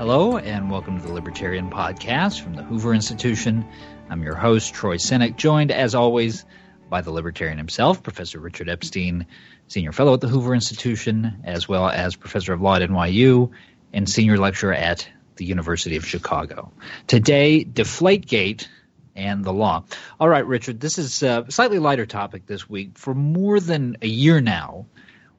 [0.00, 3.66] Hello, and welcome to the Libertarian Podcast from the Hoover Institution.
[4.08, 6.46] I'm your host, Troy Senik, joined as always
[6.88, 9.26] by the Libertarian himself, Professor Richard Epstein,
[9.68, 13.50] Senior Fellow at the Hoover Institution, as well as Professor of Law at NYU
[13.92, 15.06] and Senior Lecturer at
[15.36, 16.72] the University of Chicago.
[17.06, 18.68] Today, Deflategate
[19.14, 19.84] and the law.
[20.18, 22.96] All right, Richard, this is a slightly lighter topic this week.
[22.96, 24.86] For more than a year now,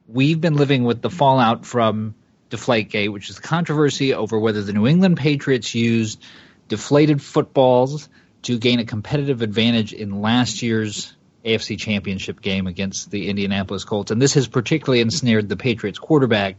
[0.06, 2.14] we've been living with the fallout from
[2.52, 6.22] Deflategate, which is the controversy over whether the New England Patriots used
[6.68, 8.08] deflated footballs
[8.42, 14.10] to gain a competitive advantage in last year's AFC Championship game against the Indianapolis Colts.
[14.10, 16.56] And this has particularly ensnared the Patriots quarterback,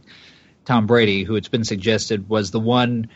[0.64, 3.08] Tom Brady, who it's been suggested was the one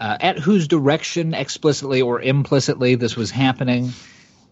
[0.00, 3.92] uh, at whose direction, explicitly or implicitly, this was happening.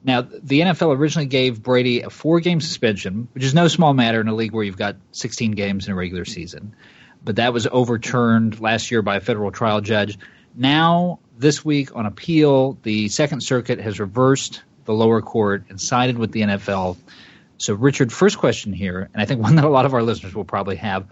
[0.02, 4.20] Now, the NFL originally gave Brady a four game suspension, which is no small matter
[4.20, 6.74] in a league where you've got 16 games in a regular season.
[7.24, 10.18] But that was overturned last year by a federal trial judge.
[10.54, 16.18] Now, this week on appeal, the Second Circuit has reversed the lower court and sided
[16.18, 16.96] with the NFL.
[17.58, 20.34] So, Richard, first question here, and I think one that a lot of our listeners
[20.34, 21.06] will probably have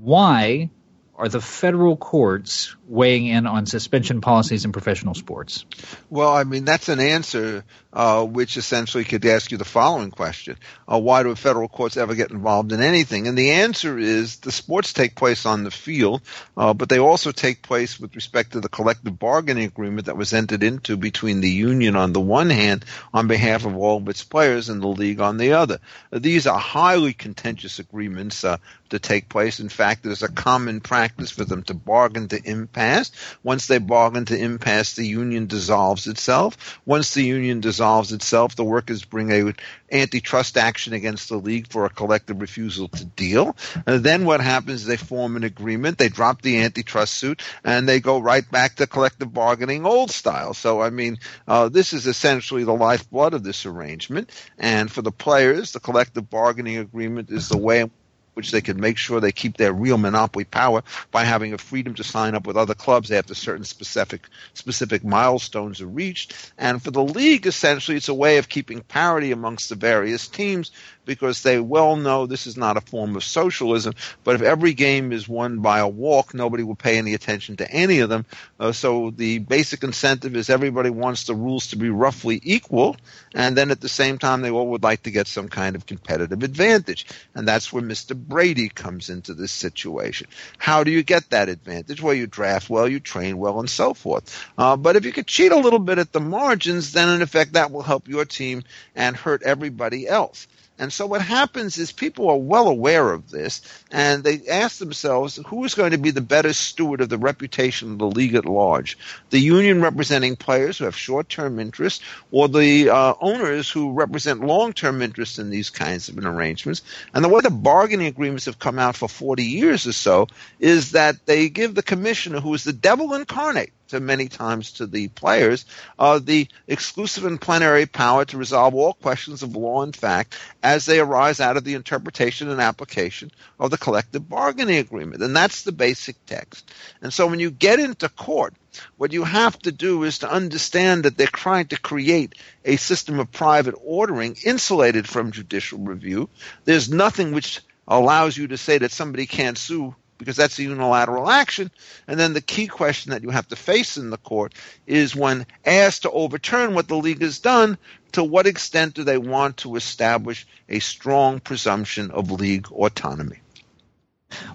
[0.00, 0.70] why
[1.14, 5.64] are the federal courts weighing in on suspension policies in professional sports?
[6.08, 10.56] Well, I mean, that's an answer uh, which essentially could ask you the following question
[10.90, 13.28] uh, Why do federal courts ever get involved in anything?
[13.28, 16.22] And the answer is the sports take place on the field,
[16.56, 20.32] uh, but they also take place with respect to the collective bargaining agreement that was
[20.32, 24.24] entered into between the union on the one hand, on behalf of all of its
[24.24, 25.78] players, and the league on the other.
[26.10, 28.56] These are highly contentious agreements uh,
[28.88, 29.60] to take place.
[29.60, 33.10] In fact, is a common practice for them to bargain to impasse.
[33.42, 36.80] Once they bargain to impasse, the union dissolves itself.
[36.86, 38.56] Once the union dissolves, itself.
[38.56, 39.54] The workers bring a
[39.90, 43.56] antitrust action against the league for a collective refusal to deal.
[43.86, 47.88] And then what happens is they form an agreement, they drop the antitrust suit, and
[47.88, 50.54] they go right back to collective bargaining old style.
[50.54, 54.30] So, I mean, uh, this is essentially the lifeblood of this arrangement.
[54.58, 57.90] And for the players, the collective bargaining agreement is the way
[58.34, 61.94] which they can make sure they keep their real monopoly power by having a freedom
[61.94, 66.52] to sign up with other clubs after certain specific specific milestones are reached.
[66.58, 70.70] And for the league, essentially, it's a way of keeping parity amongst the various teams
[71.04, 73.94] because they well know this is not a form of socialism.
[74.24, 77.70] But if every game is won by a walk, nobody will pay any attention to
[77.70, 78.26] any of them.
[78.58, 82.96] Uh, so the basic incentive is everybody wants the rules to be roughly equal,
[83.34, 85.86] and then at the same time, they all would like to get some kind of
[85.86, 87.06] competitive advantage.
[87.34, 88.16] And that's where Mr.
[88.16, 90.28] Brady comes into this situation.
[90.58, 92.02] How do you get that advantage?
[92.02, 94.46] Well, you draft well, you train well, and so forth.
[94.56, 97.54] Uh, but if you could cheat a little bit at the margins, then in effect
[97.54, 98.62] that will help your team
[98.94, 100.46] and hurt everybody else.
[100.82, 103.62] And so what happens is people are well aware of this
[103.92, 107.92] and they ask themselves who is going to be the better steward of the reputation
[107.92, 108.98] of the league at large?
[109.30, 114.44] The union representing players who have short term interests, or the uh, owners who represent
[114.44, 116.82] long term interests in these kinds of arrangements.
[117.14, 120.26] And the way the bargaining agreements have come out for 40 years or so
[120.58, 124.86] is that they give the commissioner, who is the devil incarnate, to many times to
[124.86, 125.64] the players
[125.98, 130.86] uh, the exclusive and plenary power to resolve all questions of law and fact as
[130.86, 133.30] they arise out of the interpretation and application
[133.60, 135.22] of the collective bargaining agreement.
[135.22, 136.72] And that's the basic text.
[137.02, 138.54] And so when you get into court,
[138.96, 143.20] what you have to do is to understand that they're trying to create a system
[143.20, 146.30] of private ordering insulated from judicial review.
[146.64, 151.28] There's nothing which allows you to say that somebody can't sue because that's a unilateral
[151.28, 151.70] action.
[152.06, 154.54] And then the key question that you have to face in the court
[154.86, 157.76] is when asked to overturn what the league has done,
[158.12, 163.40] to what extent do they want to establish a strong presumption of league autonomy?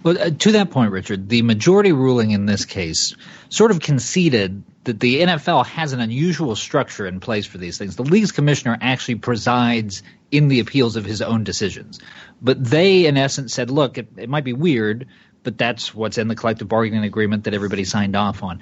[0.03, 3.15] Well, uh, to that point, Richard, the majority ruling in this case
[3.49, 7.95] sort of conceded that the NFL has an unusual structure in place for these things.
[7.95, 10.01] The league's commissioner actually presides
[10.31, 11.99] in the appeals of his own decisions.
[12.41, 15.07] But they, in essence, said, look, it, it might be weird,
[15.47, 18.59] but that's what's in the collective bargaining agreement that everybody signed off on.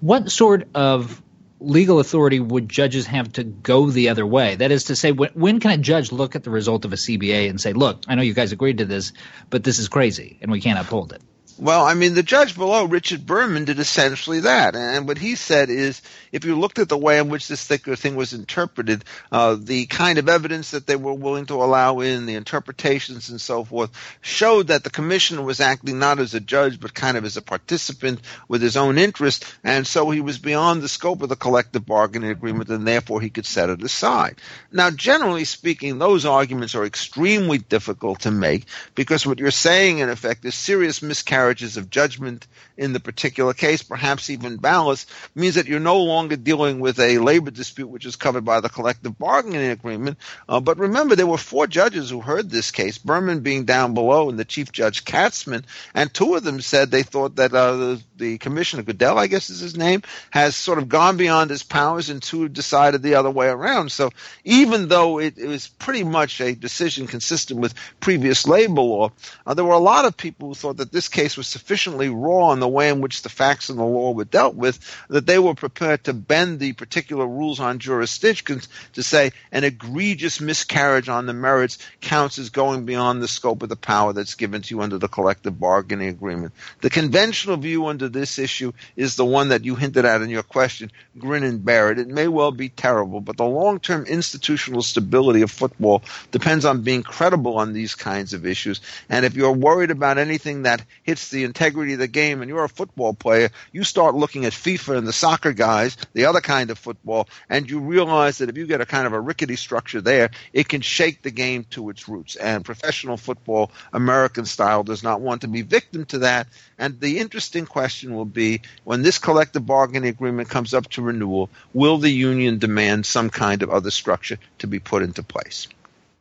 [0.00, 1.22] What sort of
[1.58, 4.56] legal authority would judges have to go the other way?
[4.56, 6.96] That is to say, when, when, can a judge look at the result of a
[6.96, 9.14] CBA and say, look, I know you guys agreed to this,
[9.48, 11.22] but this is crazy and we can't uphold it?
[11.60, 14.76] Well, I mean, the judge below, Richard Berman, did essentially that.
[14.76, 16.00] And what he said is
[16.30, 19.86] if you looked at the way in which this thicker thing was interpreted, uh, the
[19.86, 23.90] kind of evidence that they were willing to allow in, the interpretations and so forth,
[24.20, 27.42] showed that the commissioner was acting not as a judge, but kind of as a
[27.42, 29.44] participant with his own interest.
[29.64, 33.30] And so he was beyond the scope of the collective bargaining agreement, and therefore he
[33.30, 34.36] could set it aside.
[34.70, 40.08] Now, generally speaking, those arguments are extremely difficult to make because what you're saying, in
[40.08, 42.46] effect, is serious miscarriage miscarriages of judgment
[42.76, 47.18] in the particular case, perhaps even ballast, means that you're no longer dealing with a
[47.18, 50.18] labor dispute which is covered by the collective bargaining agreement.
[50.48, 54.28] Uh, but remember, there were four judges who heard this case, Berman being down below
[54.28, 55.64] and the Chief Judge Katzmann,
[55.94, 59.50] and two of them said they thought that uh, the, the Commissioner Goodell, I guess
[59.50, 63.30] is his name, has sort of gone beyond his powers, and two decided the other
[63.30, 63.90] way around.
[63.90, 64.10] So
[64.44, 69.10] even though it, it was pretty much a decision consistent with previous labor law,
[69.46, 72.52] uh, there were a lot of people who thought that this case was sufficiently raw
[72.52, 75.38] in the way in which the facts and the law were dealt with that they
[75.38, 78.60] were prepared to bend the particular rules on jurisdiction
[78.92, 83.70] to say an egregious miscarriage on the merits counts as going beyond the scope of
[83.70, 86.52] the power that's given to you under the collective bargaining agreement.
[86.82, 90.42] The conventional view under this issue is the one that you hinted at in your
[90.42, 91.98] question grin and bear it.
[91.98, 96.82] It may well be terrible, but the long term institutional stability of football depends on
[96.82, 98.80] being credible on these kinds of issues.
[99.08, 102.64] And if you're worried about anything that hits the integrity of the game and you're
[102.64, 106.70] a football player, you start looking at FIFA and the soccer guys, the other kind
[106.70, 110.00] of football, and you realize that if you get a kind of a rickety structure
[110.00, 112.36] there, it can shake the game to its roots.
[112.36, 116.48] And professional football, American style, does not want to be victim to that.
[116.78, 121.50] And the interesting question will be when this collective bargaining agreement comes up to renewal,
[121.74, 125.68] will the union demand some kind of other structure to be put into place?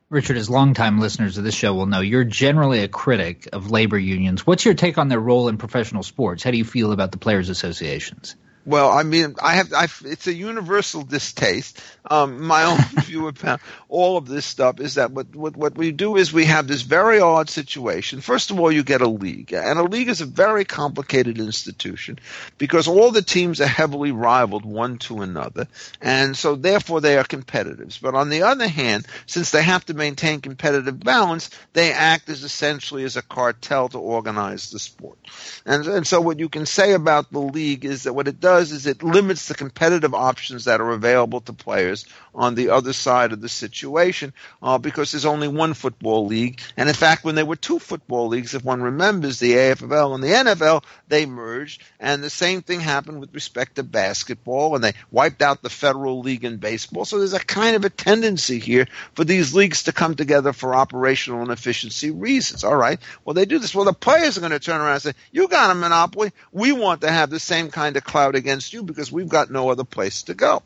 [0.09, 3.99] Richard, as longtime listeners of this show will know, you're generally a critic of labor
[3.99, 4.47] unions.
[4.47, 6.43] What's your take on their role in professional sports?
[6.43, 8.37] How do you feel about the players' associations?
[8.67, 11.81] Well, I mean, I have, I've, it's a universal distaste.
[12.11, 15.93] Um, my own view about all of this stuff is that what, what, what we
[15.93, 18.19] do is we have this very odd situation.
[18.19, 22.19] First of all, you get a league, and a league is a very complicated institution
[22.57, 25.67] because all the teams are heavily rivaled one to another,
[26.01, 27.97] and so therefore they are competitors.
[27.97, 32.43] But on the other hand, since they have to maintain competitive balance, they act as
[32.43, 35.19] essentially as a cartel to organize the sport.
[35.65, 38.56] And, and so what you can say about the league is that what it does
[38.57, 42.93] does is it limits the competitive options that are available to players on the other
[42.93, 46.59] side of the situation uh, because there's only one football league.
[46.75, 50.23] And in fact, when there were two football leagues, if one remembers the AFL and
[50.23, 51.83] the NFL, they merged.
[51.99, 56.21] And the same thing happened with respect to basketball and they wiped out the Federal
[56.21, 57.05] League in baseball.
[57.05, 60.75] So there's a kind of a tendency here for these leagues to come together for
[60.75, 62.63] operational and efficiency reasons.
[62.63, 62.99] All right.
[63.25, 63.73] Well, they do this.
[63.73, 66.31] Well, the players are going to turn around and say, you got a monopoly.
[66.51, 69.69] We want to have the same kind of clout against you because we've got no
[69.69, 70.63] other place to go.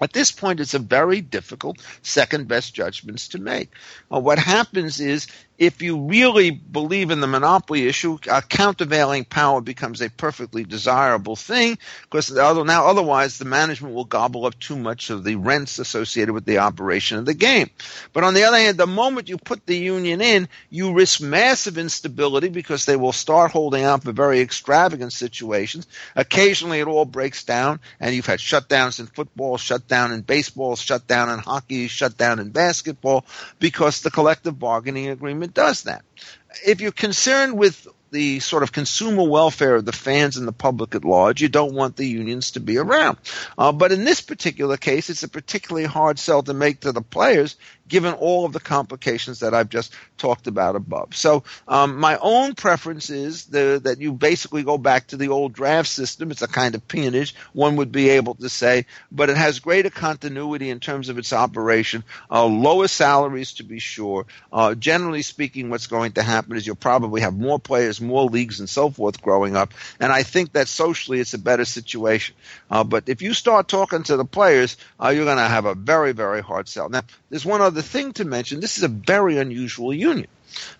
[0.00, 3.70] At this point, it's a very difficult second best judgments to make.
[4.12, 5.26] Uh, what happens is
[5.58, 11.78] if you really believe in the monopoly issue, countervailing power becomes a perfectly desirable thing
[12.02, 16.44] because now otherwise the management will gobble up too much of the rents associated with
[16.44, 17.70] the operation of the game.
[18.12, 21.78] But on the other hand, the moment you put the union in, you risk massive
[21.78, 25.86] instability because they will start holding out for very extravagant situations.
[26.14, 29.56] Occasionally it all breaks down and you've had shutdowns in football,
[29.86, 33.24] shutdown in baseball, shut down in hockey, shut down in basketball
[33.60, 36.02] because the collective bargaining agreement does that.
[36.66, 40.94] If you're concerned with the sort of consumer welfare of the fans and the public
[40.94, 43.18] at large, you don't want the unions to be around.
[43.58, 47.02] Uh, but in this particular case, it's a particularly hard sell to make to the
[47.02, 47.56] players
[47.88, 51.14] given all of the complications that I've just talked about above.
[51.14, 55.52] So um, my own preference is the, that you basically go back to the old
[55.52, 56.30] draft system.
[56.30, 59.90] It's a kind of peonage, one would be able to say, but it has greater
[59.90, 64.26] continuity in terms of its operation, uh, lower salaries to be sure.
[64.52, 68.60] Uh, generally speaking, what's going to happen is you'll probably have more players, more leagues,
[68.60, 69.72] and so forth growing up.
[70.00, 72.34] And I think that socially it's a better situation.
[72.70, 75.74] Uh, but if you start talking to the players, uh, you're going to have a
[75.74, 76.88] very, very hard sell.
[76.88, 78.60] Now, there's one other thing to mention.
[78.60, 80.28] This is a very unusual union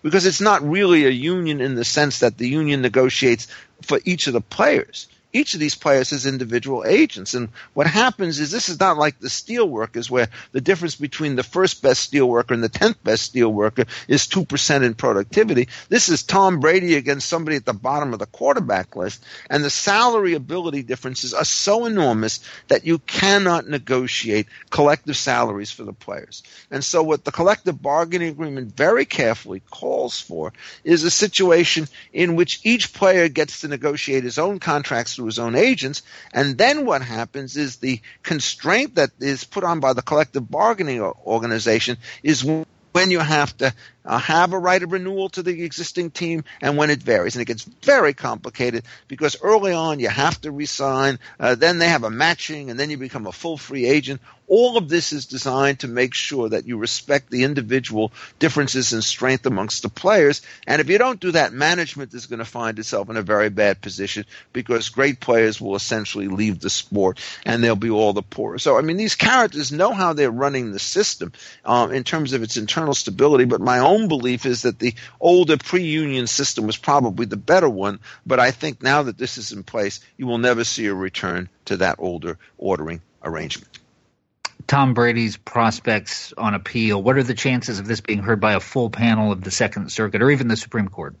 [0.01, 3.47] because it's not really a union in the sense that the union negotiates
[3.83, 7.33] for each of the players each of these players has individual agents.
[7.33, 11.35] And what happens is this is not like the steel workers where the difference between
[11.35, 15.67] the first best steel worker and the tenth best steel worker is 2% in productivity.
[15.89, 19.23] This is Tom Brady against somebody at the bottom of the quarterback list.
[19.49, 25.83] And the salary ability differences are so enormous that you cannot negotiate collective salaries for
[25.83, 26.43] the players.
[26.71, 30.53] And so what the collective bargaining agreement very carefully calls for
[30.83, 35.39] is a situation in which each player gets to negotiate his own contracts through his
[35.39, 36.03] own agents.
[36.31, 41.01] And then what happens is the constraint that is put on by the collective bargaining
[41.01, 43.73] organization is when you have to
[44.07, 47.35] uh, have a right of renewal to the existing team and when it varies.
[47.35, 51.89] And it gets very complicated because early on you have to resign, uh, then they
[51.89, 54.21] have a matching, and then you become a full free agent.
[54.49, 59.01] All of this is designed to make sure that you respect the individual differences in
[59.01, 60.41] strength amongst the players.
[60.65, 63.49] And if you don't do that, management is going to find itself in a very
[63.49, 68.21] bad position because great players will essentially leave the sport and they'll be all the
[68.21, 68.57] poorer.
[68.57, 71.33] So, I mean, these characters know how they're running the system
[71.65, 73.43] um, in terms of its internal stability.
[73.43, 77.69] But my own belief is that the older pre union system was probably the better
[77.69, 77.99] one.
[78.25, 81.49] But I think now that this is in place, you will never see a return
[81.65, 83.79] to that older ordering arrangement.
[84.67, 87.01] Tom Brady's prospects on appeal?
[87.01, 89.91] What are the chances of this being heard by a full panel of the Second
[89.91, 91.15] Circuit or even the Supreme Court?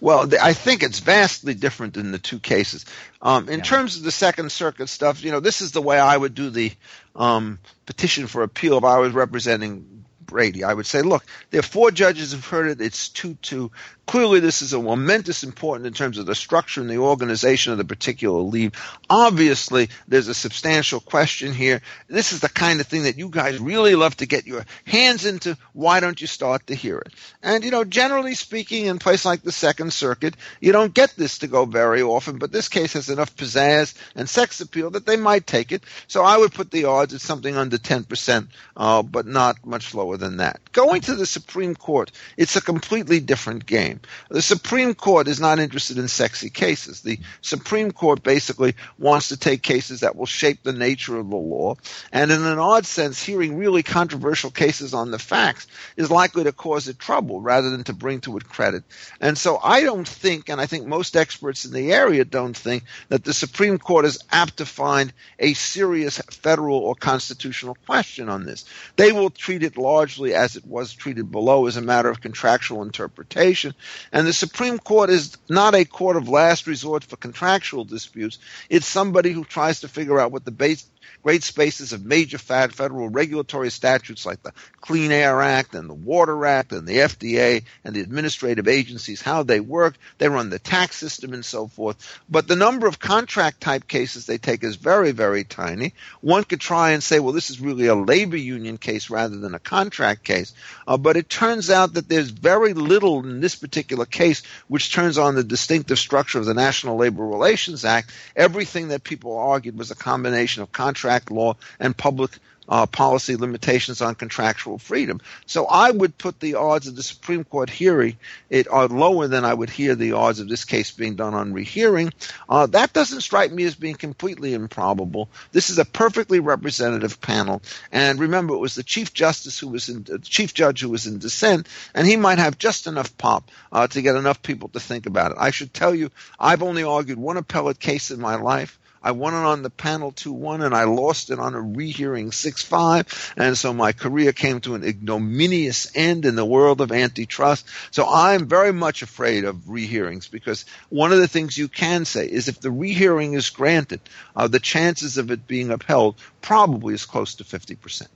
[0.00, 2.84] Well, I think it's vastly different in the two cases.
[3.22, 3.64] Um, in yeah.
[3.64, 6.50] terms of the Second Circuit stuff, you know, this is the way I would do
[6.50, 6.72] the
[7.14, 9.99] um, petition for appeal if I was representing
[10.30, 10.64] Brady.
[10.64, 12.80] I would say, look, there are four judges who've heard it.
[12.80, 13.70] It's 2 2.
[14.06, 17.78] Clearly, this is a momentous important in terms of the structure and the organization of
[17.78, 18.74] the particular league.
[19.08, 21.80] Obviously, there's a substantial question here.
[22.08, 25.26] This is the kind of thing that you guys really love to get your hands
[25.26, 25.56] into.
[25.74, 27.12] Why don't you start to hear it?
[27.40, 31.14] And, you know, generally speaking, in a place like the Second Circuit, you don't get
[31.16, 35.06] this to go very often, but this case has enough pizzazz and sex appeal that
[35.06, 35.84] they might take it.
[36.08, 40.16] So I would put the odds at something under 10%, uh, but not much lower
[40.20, 40.60] than that.
[40.72, 44.00] Going to the Supreme Court, it's a completely different game.
[44.28, 47.00] The Supreme Court is not interested in sexy cases.
[47.00, 51.36] The Supreme Court basically wants to take cases that will shape the nature of the
[51.36, 51.74] law.
[52.12, 56.52] And in an odd sense, hearing really controversial cases on the facts is likely to
[56.52, 58.84] cause it trouble rather than to bring to it credit.
[59.20, 62.84] And so I don't think, and I think most experts in the area don't think,
[63.08, 68.44] that the Supreme Court is apt to find a serious federal or constitutional question on
[68.44, 68.66] this.
[68.96, 72.82] They will treat it largely as it was treated below as a matter of contractual
[72.82, 73.74] interpretation.
[74.12, 78.38] And the Supreme Court is not a court of last resort for contractual disputes.
[78.68, 80.84] It's somebody who tries to figure out what the base
[81.22, 86.46] great spaces of major federal regulatory statutes like the Clean Air Act and the Water
[86.46, 89.96] Act and the FDA and the administrative agencies, how they work.
[90.18, 92.20] They run the tax system and so forth.
[92.28, 95.94] But the number of contract type cases they take is very, very tiny.
[96.20, 99.54] One could try and say, well, this is really a labor union case rather than
[99.54, 100.54] a contract case.
[100.86, 105.18] Uh, but it turns out that there's very little in this particular case which turns
[105.18, 108.10] on the distinctive structure of the National Labor Relations Act.
[108.34, 112.32] Everything that people argued was a combination of contract contract law and public
[112.70, 115.20] uh, policy limitations on contractual freedom.
[115.44, 118.16] So I would put the odds of the Supreme Court hearing
[118.48, 121.52] it are lower than I would hear the odds of this case being done on
[121.52, 122.12] rehearing.
[122.48, 125.28] Uh, that doesn't strike me as being completely improbable.
[125.50, 129.88] This is a perfectly representative panel, and remember, it was the Chief Justice who was
[129.88, 133.50] in, the Chief Judge who was in dissent, and he might have just enough pop
[133.72, 135.38] uh, to get enough people to think about it.
[135.40, 138.79] I should tell you, I've only argued one appellate case in my life.
[139.02, 142.32] I won it on the panel 2 1 and I lost it on a rehearing
[142.32, 143.34] 6 5.
[143.36, 147.66] And so my career came to an ignominious end in the world of antitrust.
[147.90, 152.26] So I'm very much afraid of rehearings because one of the things you can say
[152.26, 154.00] is if the rehearing is granted,
[154.36, 158.06] uh, the chances of it being upheld probably is close to 50%.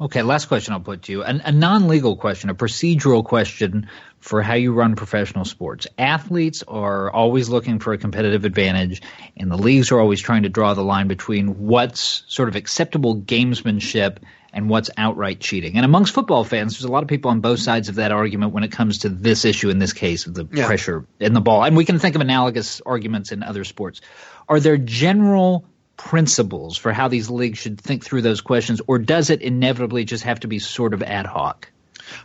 [0.00, 1.22] Okay, last question I'll put to you.
[1.22, 5.86] a non legal question, a procedural question for how you run professional sports.
[5.98, 9.02] Athletes are always looking for a competitive advantage,
[9.36, 13.16] and the leagues are always trying to draw the line between what's sort of acceptable
[13.16, 14.18] gamesmanship
[14.52, 15.76] and what's outright cheating.
[15.76, 18.52] And amongst football fans, there's a lot of people on both sides of that argument
[18.52, 20.66] when it comes to this issue in this case of the yeah.
[20.66, 21.62] pressure in the ball.
[21.62, 24.00] And we can think of analogous arguments in other sports.
[24.48, 25.66] Are there general
[26.04, 30.24] principles for how these leagues should think through those questions, or does it inevitably just
[30.24, 31.70] have to be sort of ad hoc?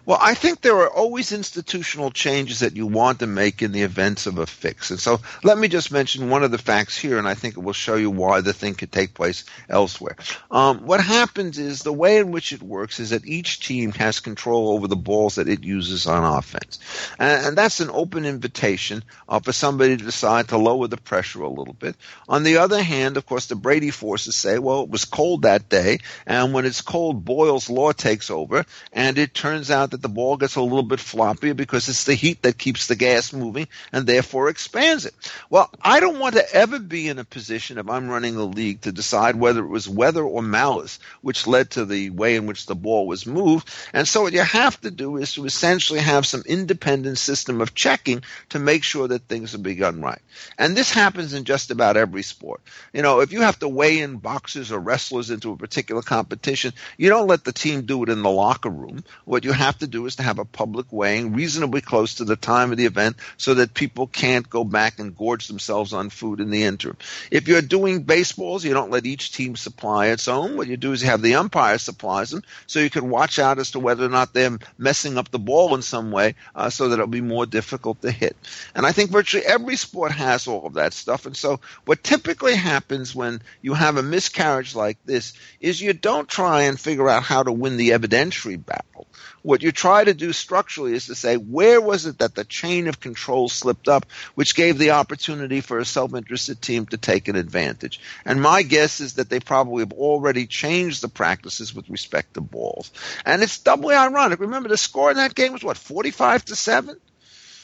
[0.05, 3.83] Well, I think there are always institutional changes that you want to make in the
[3.83, 4.91] events of a fix.
[4.91, 7.63] And so let me just mention one of the facts here, and I think it
[7.63, 10.15] will show you why the thing could take place elsewhere.
[10.51, 14.19] Um, what happens is the way in which it works is that each team has
[14.19, 16.79] control over the balls that it uses on offense.
[17.19, 21.43] And, and that's an open invitation uh, for somebody to decide to lower the pressure
[21.43, 21.95] a little bit.
[22.27, 25.69] On the other hand, of course, the Brady forces say, well, it was cold that
[25.69, 30.01] day, and when it's cold, Boyle's law takes over, and it turns out out that
[30.01, 33.31] the ball gets a little bit floppier because it's the heat that keeps the gas
[33.31, 35.13] moving and therefore expands it.
[35.51, 38.81] Well, I don't want to ever be in a position if I'm running the league
[38.81, 42.65] to decide whether it was weather or malice which led to the way in which
[42.65, 43.69] the ball was moved.
[43.93, 47.73] And so what you have to do is to essentially have some independent system of
[47.73, 50.21] checking to make sure that things are done right.
[50.59, 52.61] And this happens in just about every sport.
[52.93, 56.73] You know, if you have to weigh in boxers or wrestlers into a particular competition,
[56.97, 59.03] you don't let the team do it in the locker room.
[59.25, 62.25] What you have have to do is to have a public weighing reasonably close to
[62.25, 66.09] the time of the event so that people can't go back and gorge themselves on
[66.09, 66.97] food in the interim.
[67.31, 70.57] If you're doing baseballs, you don't let each team supply its own.
[70.57, 73.59] What you do is you have the umpire supplies them so you can watch out
[73.59, 76.89] as to whether or not they're messing up the ball in some way uh, so
[76.89, 78.35] that it'll be more difficult to hit.
[78.75, 81.25] And I think virtually every sport has all of that stuff.
[81.25, 86.29] And so what typically happens when you have a miscarriage like this is you don't
[86.29, 89.07] try and figure out how to win the evidentiary battle.
[89.45, 92.87] What you try to do structurally is to say, where was it that the chain
[92.87, 97.35] of control slipped up, which gave the opportunity for a self-interested team to take an
[97.35, 97.99] advantage?
[98.25, 102.41] And my guess is that they probably have already changed the practices with respect to
[102.41, 102.89] balls.
[103.23, 104.39] And it's doubly ironic.
[104.39, 106.97] Remember, the score in that game was what, 45 to 7?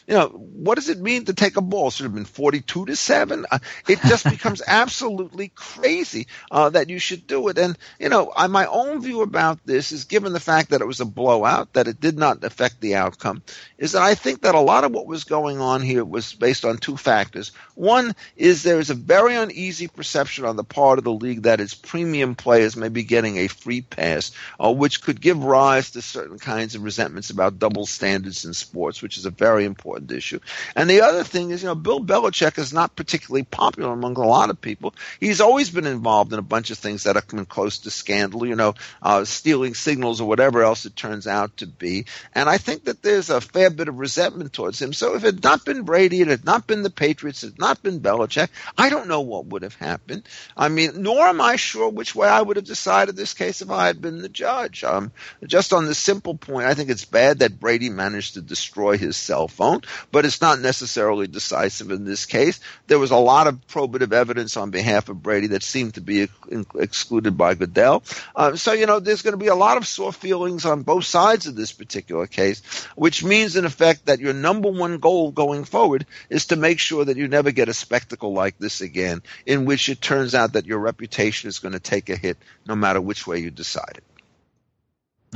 [0.07, 1.91] You know, what does it mean to take a ball?
[1.91, 3.45] Should have been 42 to 7.
[3.49, 7.57] Uh, it just becomes absolutely crazy uh, that you should do it.
[7.57, 10.87] And, you know, I, my own view about this is given the fact that it
[10.87, 13.43] was a blowout, that it did not affect the outcome,
[13.77, 16.65] is that I think that a lot of what was going on here was based
[16.65, 17.51] on two factors.
[17.75, 21.61] One is there is a very uneasy perception on the part of the league that
[21.61, 24.31] its premium players may be getting a free pass,
[24.63, 29.01] uh, which could give rise to certain kinds of resentments about double standards in sports,
[29.01, 30.39] which is a very important important issue.
[30.75, 34.25] And the other thing is, you know, Bill Belichick is not particularly popular among a
[34.25, 34.93] lot of people.
[35.19, 38.45] He's always been involved in a bunch of things that have come close to scandal,
[38.45, 42.05] you know, uh, stealing signals or whatever else it turns out to be.
[42.33, 44.93] And I think that there's a fair bit of resentment towards him.
[44.93, 47.59] So if it had not been Brady, it had not been the Patriots, it had
[47.59, 50.23] not been Belichick, I don't know what would have happened.
[50.55, 53.69] I mean, nor am I sure which way I would have decided this case if
[53.69, 54.83] I had been the judge.
[54.83, 55.11] Um,
[55.45, 59.17] just on the simple point, I think it's bad that Brady managed to destroy his
[59.17, 59.80] cell phone
[60.11, 62.59] but it's not necessarily decisive in this case.
[62.87, 66.27] There was a lot of probative evidence on behalf of Brady that seemed to be
[66.75, 68.03] excluded by Goodell.
[68.35, 71.05] Uh, so, you know, there's going to be a lot of sore feelings on both
[71.05, 72.61] sides of this particular case,
[72.95, 77.05] which means, in effect, that your number one goal going forward is to make sure
[77.05, 80.65] that you never get a spectacle like this again, in which it turns out that
[80.65, 84.03] your reputation is going to take a hit no matter which way you decide it.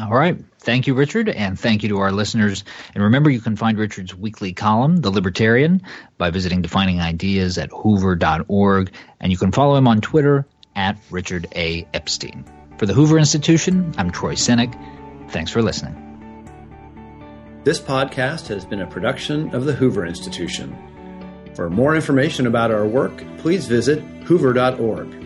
[0.02, 0.38] All right.
[0.60, 2.66] Thank you, Richard, and thank you to our listeners.
[2.94, 5.82] And remember, you can find Richard's weekly column, The Libertarian,
[6.18, 11.48] by visiting Defining Ideas at hoover.org, and you can follow him on Twitter at Richard
[11.56, 11.88] A.
[11.94, 12.44] Epstein.
[12.78, 14.74] For the Hoover Institution, I'm Troy Senik.
[15.32, 16.02] Thanks for listening.
[17.64, 20.76] This podcast has been a production of the Hoover Institution.
[21.56, 25.25] For more information about our work, please visit hoover.org.